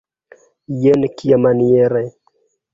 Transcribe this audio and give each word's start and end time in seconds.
Jen 0.85 1.07
kiamaniere! 1.19 2.05